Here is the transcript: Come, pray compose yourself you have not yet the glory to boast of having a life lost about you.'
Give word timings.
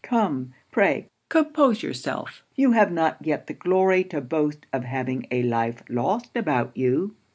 Come, 0.03 0.55
pray 0.71 1.09
compose 1.29 1.83
yourself 1.83 2.41
you 2.55 2.71
have 2.71 2.91
not 2.91 3.23
yet 3.23 3.45
the 3.45 3.53
glory 3.53 4.03
to 4.05 4.19
boast 4.19 4.65
of 4.73 4.83
having 4.83 5.27
a 5.29 5.43
life 5.43 5.83
lost 5.89 6.35
about 6.35 6.75
you.' 6.75 7.13